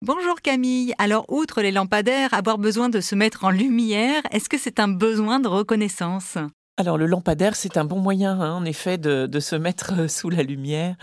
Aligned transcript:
Bonjour 0.00 0.40
Camille. 0.40 0.94
Alors, 0.98 1.24
outre 1.28 1.60
les 1.60 1.72
lampadaires, 1.72 2.32
avoir 2.32 2.58
besoin 2.58 2.88
de 2.88 3.00
se 3.00 3.16
mettre 3.16 3.42
en 3.42 3.50
lumière, 3.50 4.22
est-ce 4.30 4.48
que 4.48 4.56
c'est 4.56 4.78
un 4.78 4.86
besoin 4.86 5.40
de 5.40 5.48
reconnaissance? 5.48 6.38
Alors 6.78 6.96
le 6.96 7.06
lampadaire, 7.06 7.56
c'est 7.56 7.76
un 7.76 7.84
bon 7.84 7.98
moyen, 7.98 8.40
hein, 8.40 8.54
en 8.54 8.64
effet, 8.64 8.98
de, 8.98 9.40
se 9.40 9.56
mettre 9.56 9.94
euh, 9.98 10.08
sous 10.08 10.30
la 10.30 10.44
lumière, 10.44 10.94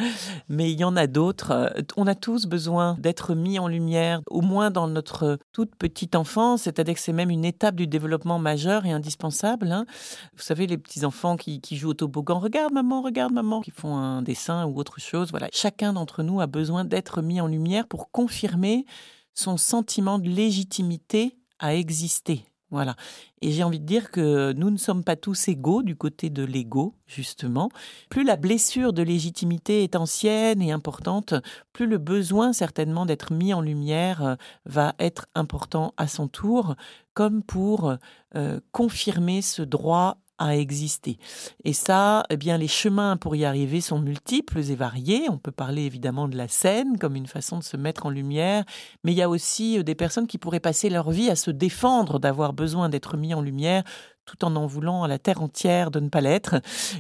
mais 0.48 0.72
il 0.72 0.80
y 0.80 0.86
en 0.86 0.96
a 0.96 1.06
d'autres. 1.06 1.52
Euh, 1.52 1.82
on 1.98 2.08
a 2.08 2.16
tous 2.16 2.46
besoin 2.46 2.96
d'être 2.98 3.36
mis 3.36 3.60
en 3.60 3.68
lumière, 3.68 4.22
au 4.30 4.40
moins 4.40 4.72
dans 4.72 4.88
notre 4.88 5.38
toute 5.52 5.76
petite 5.76 6.16
enfance, 6.16 6.62
c'est-à-dire 6.62 6.94
que 6.94 7.02
c'est 7.02 7.12
même 7.12 7.30
une 7.30 7.44
étape 7.44 7.76
du 7.76 7.88
développement 7.88 8.40
majeur 8.40 8.86
et 8.86 8.94
indispensable. 8.94 9.70
Hein. 9.70 9.86
Vous 10.38 10.44
savez, 10.44 10.66
les 10.66 10.78
petits-enfants 10.78 11.36
qui, 11.36 11.62
jouent 11.76 11.90
au 11.90 11.94
toboggan, 11.94 12.40
regarde 12.40 12.72
maman, 12.72 13.02
regarde 13.02 13.34
maman, 13.34 13.60
qui 13.60 13.72
font 13.72 13.98
un 13.98 14.22
dessin 14.22 14.66
ou 14.66 14.80
autre 14.80 15.02
chose. 15.02 15.32
Voilà, 15.32 15.50
chacun 15.52 15.92
d'entre 15.92 16.24
nous 16.24 16.40
a 16.40 16.48
besoin 16.48 16.86
d'être 16.86 17.22
mis 17.22 17.42
en 17.42 17.48
lumière 17.48 17.86
pour 17.86 18.12
confirmer 18.12 18.86
son 19.34 19.58
sentiment 19.58 20.20
de 20.20 20.30
légitimité 20.30 21.38
à 21.60 21.76
exister. 21.76 22.46
Voilà. 22.76 22.98
Et 23.42 23.54
j'ai 23.54 23.64
envie 23.64 23.80
de 23.80 23.86
dire 23.86 24.12
que 24.12 24.52
nous 24.52 24.70
ne 24.70 24.76
sommes 24.76 25.06
pas 25.06 25.16
tous 25.16 25.48
égaux 25.48 25.82
du 25.82 25.96
côté 25.96 26.30
de 26.30 26.44
l'ego, 26.44 26.94
justement. 27.08 27.70
Plus 28.10 28.26
la 28.26 28.36
blessure 28.36 28.92
de 28.92 29.02
légitimité 29.02 29.86
est 29.86 29.96
ancienne 29.96 30.62
et 30.62 30.74
importante, 30.74 31.36
plus 31.72 31.88
le 31.88 31.98
besoin 31.98 32.52
certainement 32.52 33.06
d'être 33.06 33.32
mis 33.32 33.54
en 33.54 33.62
lumière 33.62 34.22
euh, 34.22 34.36
va 34.66 34.94
être 35.00 35.28
important 35.36 35.94
à 35.96 36.10
son 36.10 36.28
tour, 36.28 36.76
comme 37.14 37.44
pour 37.44 37.96
euh, 38.36 38.60
confirmer 38.74 39.42
ce 39.42 39.62
droit 39.62 40.18
à 40.38 40.56
exister. 40.56 41.18
Et 41.64 41.74
ça, 41.74 42.24
eh 42.30 42.38
bien, 42.38 42.58
les 42.58 42.68
chemins 42.68 43.18
pour 43.18 43.36
y 43.36 43.46
arriver 43.46 43.82
sont 43.82 44.00
multiples 44.00 44.60
et 44.60 44.76
variés. 44.76 45.30
On 45.30 45.38
peut 45.38 45.52
parler 45.52 45.84
évidemment 45.84 46.28
de 46.28 46.38
la 46.38 46.48
scène 46.48 46.98
comme 46.98 47.16
une 47.16 47.28
façon 47.28 47.60
de 47.60 47.64
se 47.64 47.78
mettre 47.78 48.06
en 48.06 48.10
lumière, 48.10 48.64
mais 49.04 49.12
il 49.12 49.18
y 49.18 49.22
a 49.22 49.30
aussi 49.30 49.80
euh, 49.80 49.84
des 49.84 49.96
personnes 49.96 50.28
qui 50.28 50.38
pourraient 50.38 50.60
passer 50.60 50.90
leur 50.90 51.12
vie 51.12 51.30
à 51.30 51.36
se 51.36 51.52
défendre 51.52 52.20
d'avoir 52.20 52.54
besoin 52.54 52.90
d'être 52.90 53.18
mis 53.18 53.34
en 53.34 53.42
lumière 53.42 53.84
tout 54.26 54.44
en 54.44 54.56
en 54.56 54.66
voulant 54.66 55.04
à 55.04 55.08
la 55.08 55.20
terre 55.20 55.42
entière 55.42 55.92
de 55.92 56.00
ne 56.00 56.10
pas 56.10 56.22
l'être. 56.22 56.56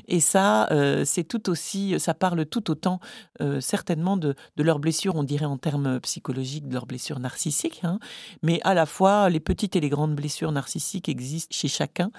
Et 0.07 0.19
ça, 0.19 0.67
euh, 0.71 1.03
c'est 1.05 1.23
tout 1.23 1.49
aussi, 1.49 1.99
ça 1.99 2.13
parle 2.13 2.45
tout 2.45 2.71
autant 2.71 2.99
euh, 3.41 3.59
certainement 3.59 4.17
de, 4.17 4.35
de 4.55 4.63
leurs 4.63 4.79
blessures, 4.79 5.15
on 5.15 5.23
dirait 5.23 5.45
en 5.45 5.57
termes 5.57 5.99
psychologiques, 6.01 6.67
de 6.67 6.73
leurs 6.73 6.85
blessures 6.85 7.19
narcissiques, 7.19 7.81
hein. 7.83 7.99
mais 8.43 8.59
à 8.63 8.73
la 8.73 8.85
fois 8.85 9.29
les 9.29 9.39
petites 9.39 9.75
et 9.75 9.79
les 9.79 9.89
grandes 9.89 10.15
blessures 10.15 10.51
narcissiques 10.51 11.09
existent 11.09 11.55
chez 11.55 11.67
chacun. 11.67 12.11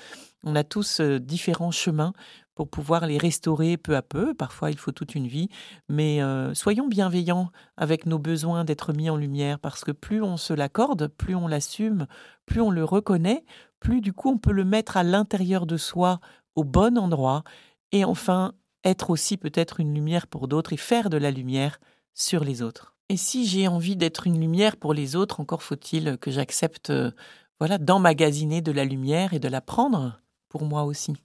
On 0.45 0.55
a 0.55 0.65
tous 0.65 1.01
euh, 1.01 1.19
différents 1.19 1.71
chemins 1.71 2.13
pour 2.55 2.69
pouvoir 2.69 3.07
les 3.07 3.19
restaurer 3.19 3.77
peu 3.77 3.97
à 3.97 4.03
peu. 4.03 4.33
Parfois, 4.33 4.71
il 4.71 4.79
faut 4.79 4.93
toute 4.93 5.15
une 5.15 5.27
vie, 5.27 5.51
mais 5.91 6.21
soyons 6.55 6.89
bienveillants 6.89 7.51
avec 7.77 8.07
nos 8.07 8.19
besoins 8.19 8.65
d'être 8.65 8.95
mis 8.95 9.11
en 9.11 9.17
lumière, 9.17 9.59
parce 9.59 9.85
que 9.85 9.93
plus 9.93 10.23
on 10.23 10.39
se 10.39 10.55
l'accorde, 10.55 11.09
plus 11.09 11.35
on 11.35 11.49
l'assume, 11.49 12.07
plus 12.47 12.63
on 12.63 12.71
le 12.71 12.83
reconnaît, 12.83 13.45
plus 13.81 14.01
du 14.01 14.13
coup 14.13 14.31
on 14.31 14.39
peut 14.39 14.53
le 14.53 14.65
mettre 14.65 14.97
à 14.97 15.03
l'intérieur 15.03 15.67
de 15.67 15.77
soi 15.77 16.21
au 16.55 16.65
bon 16.65 16.99
endroit 16.99 17.45
et 17.93 18.05
enfin 18.05 18.55
être 18.85 19.11
aussi 19.11 19.37
peut-être 19.37 19.81
une 19.81 19.95
lumière 19.95 20.27
pour 20.27 20.49
d'autres 20.49 20.73
et 20.73 20.77
faire 20.77 21.11
de 21.11 21.17
la 21.17 21.31
lumière 21.31 21.81
sur 22.15 22.45
les 22.45 22.63
autres. 22.63 22.95
Et 23.09 23.17
si 23.17 23.47
j'ai 23.47 23.69
envie 23.69 23.97
d'être 23.97 24.27
une 24.27 24.41
lumière 24.41 24.77
pour 24.77 24.95
les 24.95 25.17
autres, 25.17 25.41
encore 25.41 25.63
faut-il 25.63 26.19
que 26.19 26.31
j'accepte 26.31 26.91
euh, 26.91 27.11
voilà 27.59 27.79
d'emmagasiner 27.79 28.63
de 28.63 28.73
la 28.73 28.85
lumière 28.85 29.35
et 29.35 29.39
de 29.39 29.49
la 29.49 29.61
prendre 29.61 30.21
pour 30.49 30.65
moi 30.65 30.85
aussi. 30.85 31.17